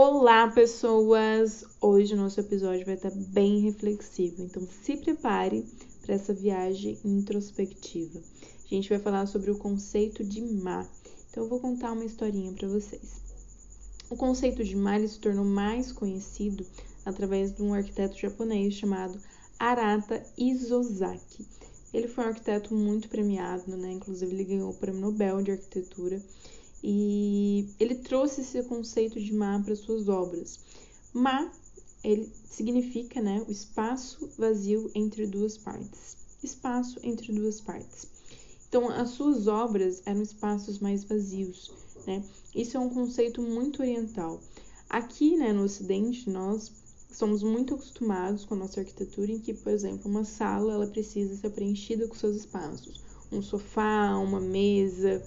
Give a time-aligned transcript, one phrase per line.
[0.00, 1.64] Olá, pessoas!
[1.80, 5.66] Hoje o nosso episódio vai estar bem reflexivo, então se prepare
[6.02, 8.20] para essa viagem introspectiva.
[8.20, 10.86] A gente vai falar sobre o conceito de má.
[11.28, 13.20] Então eu vou contar uma historinha para vocês.
[14.08, 16.64] O conceito de má se tornou mais conhecido
[17.04, 19.18] através de um arquiteto japonês chamado
[19.58, 21.44] Arata Isozaki.
[21.92, 23.94] Ele foi um arquiteto muito premiado, né?
[23.94, 26.22] Inclusive ele ganhou o Prêmio Nobel de Arquitetura
[26.82, 30.60] e ele trouxe esse conceito de má para suas obras.
[31.12, 31.50] Má
[32.02, 36.16] ele significa, né, o espaço vazio entre duas partes.
[36.42, 38.06] Espaço entre duas partes.
[38.68, 41.72] Então, as suas obras eram espaços mais vazios,
[42.06, 42.22] né?
[42.54, 44.40] Isso é um conceito muito oriental.
[44.88, 46.70] Aqui, né, no Ocidente, nós
[47.10, 51.36] somos muito acostumados com a nossa arquitetura em que, por exemplo, uma sala ela precisa
[51.36, 53.02] ser preenchida com seus espaços,
[53.32, 55.22] um sofá, uma mesa,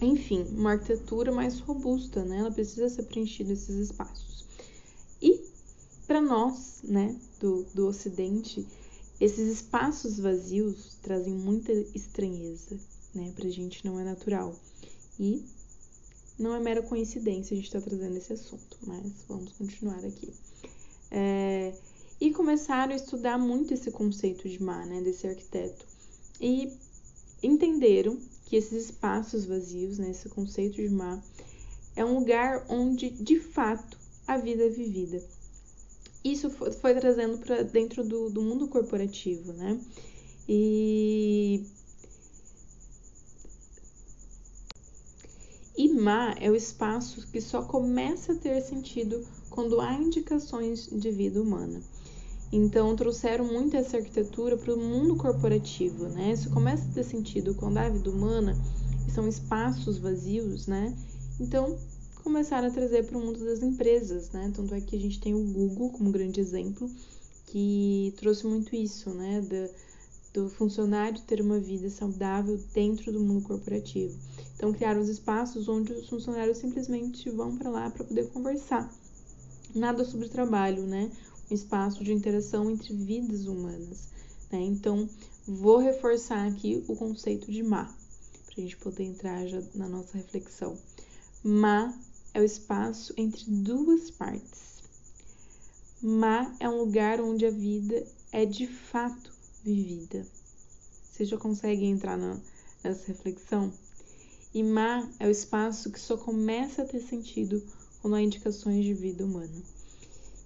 [0.00, 2.38] enfim, uma arquitetura mais robusta, né?
[2.38, 4.44] Ela precisa ser preenchida esses espaços.
[5.20, 5.40] E
[6.06, 8.66] para nós, né, do, do Ocidente,
[9.20, 12.78] esses espaços vazios trazem muita estranheza,
[13.14, 13.32] né?
[13.34, 14.54] Pra gente não é natural.
[15.18, 15.44] E
[16.38, 20.32] não é mera coincidência a gente estar tá trazendo esse assunto, mas vamos continuar aqui.
[21.10, 21.74] É,
[22.20, 25.84] e começaram a estudar muito esse conceito de mar, né, desse arquiteto.
[26.40, 26.72] E
[27.42, 31.22] entenderam que esses espaços vazios, né, esse conceito de mar,
[31.94, 35.22] é um lugar onde de fato a vida é vivida.
[36.24, 39.78] Isso foi, trazendo para dentro do, do mundo corporativo, né?
[40.48, 41.62] E
[45.98, 51.42] má é o espaço que só começa a ter sentido quando há indicações de vida
[51.42, 51.82] humana.
[52.50, 56.32] Então, trouxeram muito essa arquitetura para o mundo corporativo, né?
[56.32, 58.56] Isso começa a ter sentido quando há vida humana
[59.14, 60.96] são espaços vazios, né?
[61.38, 61.76] Então,
[62.22, 64.50] começaram a trazer para o mundo das empresas, né?
[64.54, 66.90] Tanto é que a gente tem o Google como grande exemplo,
[67.46, 69.42] que trouxe muito isso, né?
[69.42, 74.16] Do, do funcionário ter uma vida saudável dentro do mundo corporativo.
[74.56, 78.90] Então, criaram os espaços onde os funcionários simplesmente vão para lá para poder conversar.
[79.74, 81.10] Nada sobre trabalho, né?
[81.50, 84.08] Um espaço de interação entre vidas humanas.
[84.50, 84.60] Né?
[84.60, 85.08] Então,
[85.46, 90.16] vou reforçar aqui o conceito de má, para a gente poder entrar já na nossa
[90.16, 90.76] reflexão.
[91.42, 91.94] Má
[92.34, 94.78] é o espaço entre duas partes.
[96.02, 99.32] Má é um lugar onde a vida é de fato
[99.64, 100.26] vivida.
[101.10, 102.38] Vocês já conseguem entrar na,
[102.84, 103.72] nessa reflexão?
[104.54, 107.62] E má é o espaço que só começa a ter sentido
[108.00, 109.62] quando há indicações de vida humana.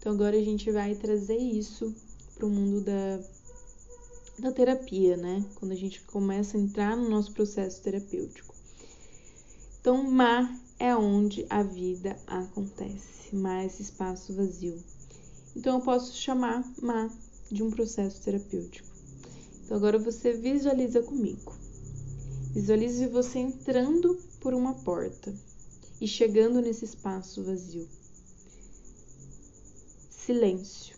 [0.00, 1.94] Então agora a gente vai trazer isso
[2.34, 3.20] para o mundo da,
[4.38, 5.44] da terapia, né?
[5.56, 8.54] Quando a gente começa a entrar no nosso processo terapêutico.
[9.78, 14.82] Então, mar é onde a vida acontece, mar é esse espaço vazio.
[15.54, 17.10] Então, eu posso chamar mar
[17.52, 18.88] de um processo terapêutico.
[19.62, 21.54] Então, agora você visualiza comigo.
[22.54, 25.34] Visualize você entrando por uma porta
[26.00, 27.99] e chegando nesse espaço vazio
[30.26, 30.96] silêncio.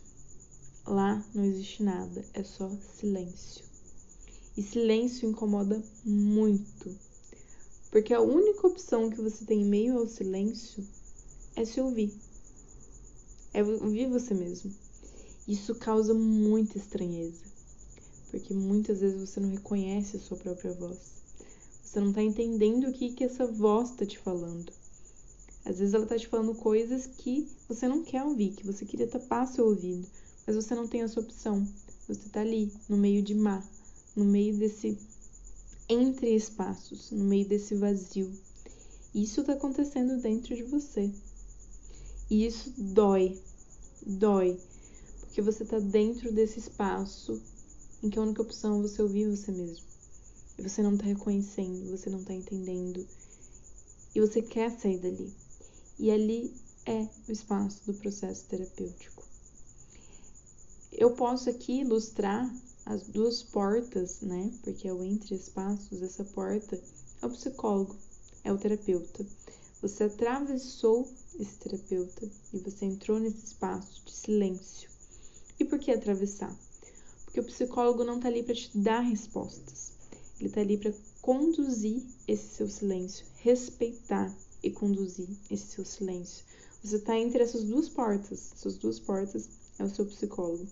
[0.85, 2.69] Lá não existe nada, é só
[2.99, 3.65] silêncio.
[4.57, 6.95] E silêncio incomoda muito,
[7.91, 10.87] porque a única opção que você tem em meio ao silêncio
[11.55, 12.13] é se ouvir.
[13.55, 14.75] É ouvir você mesmo.
[15.47, 17.45] Isso causa muita estranheza,
[18.31, 20.99] porque muitas vezes você não reconhece a sua própria voz.
[21.85, 24.73] Você não está entendendo o que, que essa voz está te falando.
[25.65, 29.07] Às vezes ela tá te falando coisas que você não quer ouvir, que você queria
[29.07, 30.07] tapar seu ouvido,
[30.47, 31.67] mas você não tem essa opção.
[32.09, 33.65] Você tá ali, no meio de mar,
[34.17, 34.99] no meio desse
[35.89, 38.33] entre espaços, no meio desse vazio.
[39.15, 41.13] Isso tá acontecendo dentro de você.
[42.31, 43.39] E isso dói,
[44.05, 44.59] dói,
[45.21, 47.41] porque você tá dentro desse espaço
[48.03, 49.85] em que a única opção é você ouvir você mesmo.
[50.59, 53.07] E você não tá reconhecendo, você não tá entendendo.
[54.15, 55.42] E você quer sair dali.
[55.99, 56.55] E ali
[56.87, 59.23] é o espaço do processo terapêutico.
[60.91, 62.53] Eu posso aqui ilustrar
[62.85, 64.53] as duas portas, né?
[64.63, 66.81] Porque é o entre espaços, essa porta
[67.21, 67.97] é o psicólogo,
[68.45, 69.25] é o terapeuta.
[69.81, 71.09] Você atravessou
[71.39, 74.91] esse terapeuta e você entrou nesse espaço de silêncio.
[75.59, 76.55] E por que atravessar?
[77.25, 79.93] Porque o psicólogo não está ali para te dar respostas.
[80.39, 86.45] Ele está ali para conduzir esse seu silêncio, respeitar e conduzir esse seu silêncio.
[86.83, 88.53] Você está entre essas duas portas.
[88.53, 89.49] Essas duas portas
[89.79, 90.67] é o seu psicólogo.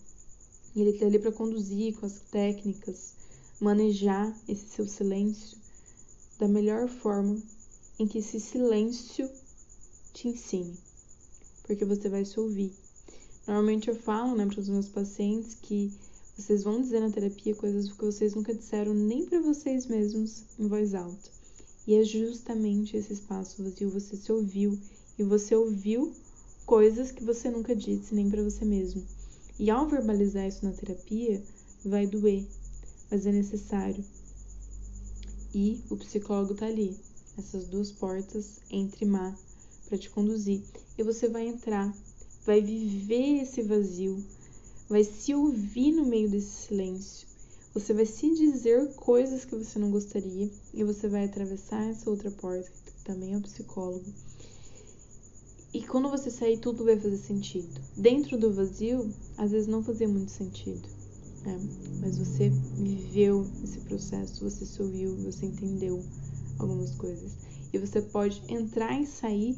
[0.74, 3.14] E ele está ali para conduzir com as técnicas,
[3.60, 5.58] manejar esse seu silêncio
[6.38, 7.40] da melhor forma
[7.98, 9.30] em que esse silêncio
[10.12, 10.76] te ensine.
[11.64, 12.72] porque você vai se ouvir.
[13.46, 15.92] Normalmente eu falo, né, para os meus pacientes que
[16.36, 20.66] vocês vão dizer na terapia coisas que vocês nunca disseram nem para vocês mesmos em
[20.66, 21.39] voz alta.
[21.90, 24.78] E é justamente esse espaço vazio, você se ouviu
[25.18, 26.14] e você ouviu
[26.64, 29.04] coisas que você nunca disse nem para você mesmo.
[29.58, 31.42] E ao verbalizar isso na terapia,
[31.84, 32.46] vai doer,
[33.10, 34.04] mas é necessário.
[35.52, 36.96] E o psicólogo tá ali,
[37.36, 39.36] essas duas portas entre má
[39.88, 40.62] para te conduzir.
[40.96, 41.92] E você vai entrar,
[42.46, 44.24] vai viver esse vazio,
[44.88, 47.26] vai se ouvir no meio desse silêncio.
[47.72, 52.30] Você vai se dizer coisas que você não gostaria e você vai atravessar essa outra
[52.30, 54.12] porta, que também é o psicólogo.
[55.72, 57.80] E quando você sair, tudo vai fazer sentido.
[57.96, 59.08] Dentro do vazio,
[59.38, 60.88] às vezes não fazia muito sentido.
[61.44, 61.60] Né?
[62.00, 66.02] Mas você viveu esse processo, você se ouviu, você entendeu
[66.58, 67.30] algumas coisas.
[67.72, 69.56] E você pode entrar e sair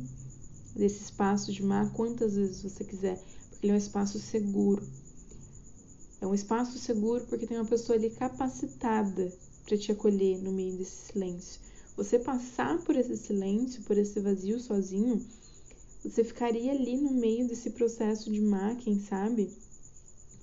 [0.77, 3.19] desse espaço de mar quantas vezes você quiser,
[3.49, 4.87] porque ele é um espaço seguro.
[6.23, 9.33] É um espaço seguro porque tem uma pessoa ali capacitada
[9.67, 11.61] para te acolher no meio desse silêncio.
[11.97, 15.21] Você passar por esse silêncio, por esse vazio sozinho,
[16.01, 19.51] você ficaria ali no meio desse processo de mar, quem sabe,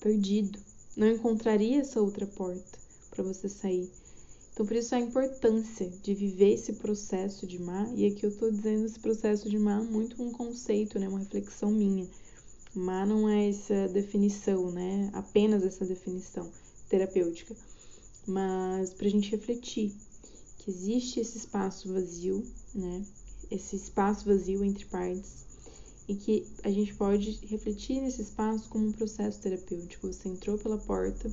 [0.02, 0.60] perdido.
[0.98, 2.78] Não encontraria essa outra porta
[3.10, 3.90] para você sair.
[4.52, 7.90] Então, por isso a importância de viver esse processo de mar.
[7.96, 11.72] E aqui eu estou dizendo esse processo de mar muito um conceito, né, uma reflexão
[11.72, 12.06] minha
[12.75, 15.10] Má não é essa definição, né?
[15.13, 16.51] Apenas essa definição
[16.88, 17.56] terapêutica.
[18.27, 19.94] Mas para a gente refletir
[20.60, 22.45] que existe esse espaço vazio,
[22.75, 23.04] né?
[23.50, 25.50] Esse espaço vazio entre partes
[26.10, 30.07] e que a gente pode refletir nesse espaço como um processo terapêutico.
[30.07, 31.31] Você entrou pela porta,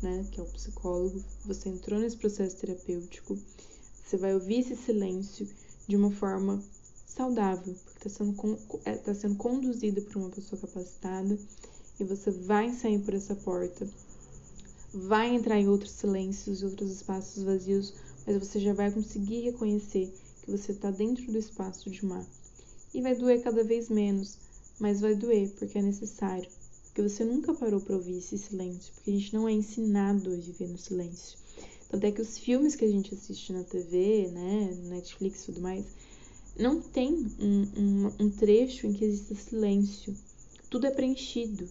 [0.00, 3.36] né, que é o psicólogo, você entrou nesse processo terapêutico,
[4.04, 5.48] você vai ouvir esse silêncio
[5.88, 6.62] de uma forma
[7.06, 7.74] saudável,
[8.08, 11.38] está sendo, é, tá sendo conduzido por uma pessoa capacitada
[12.00, 13.88] e você vai sair por essa porta,
[14.92, 17.94] vai entrar em outros silêncios e outros espaços vazios,
[18.26, 20.12] mas você já vai conseguir reconhecer
[20.42, 22.26] que você está dentro do espaço de mar.
[22.92, 24.36] E vai doer cada vez menos,
[24.78, 26.48] mas vai doer porque é necessário.
[26.86, 30.36] Porque você nunca parou para ouvir esse silêncio, porque a gente não é ensinado a
[30.36, 31.38] viver no silêncio.
[31.88, 35.60] Tanto é que os filmes que a gente assiste na TV, né, Netflix e tudo
[35.60, 35.86] mais,
[36.58, 40.14] não tem um, um, um trecho em que exista silêncio.
[40.68, 41.68] Tudo é preenchido.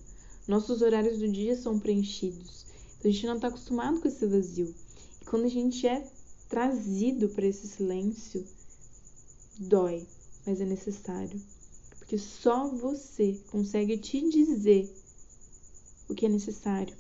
[0.48, 2.66] Nossos horários do dia são preenchidos.
[2.98, 4.74] Então a gente não está acostumado com esse vazio.
[5.22, 6.06] E quando a gente é
[6.50, 8.45] trazido para esse silêncio,
[9.57, 10.06] dói,
[10.45, 11.39] mas é necessário.
[11.98, 14.94] Porque só você consegue te dizer
[16.10, 16.95] o que é necessário,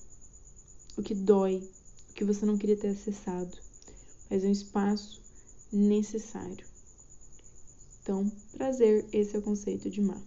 [0.95, 1.67] o que dói,
[2.09, 3.57] o que você não queria ter acessado.
[4.29, 5.19] Mas é um espaço
[5.71, 6.70] necessário.
[8.01, 10.19] Então, prazer, esse é o conceito de mar.